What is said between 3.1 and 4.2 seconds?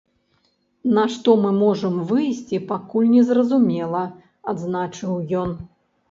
незразумела,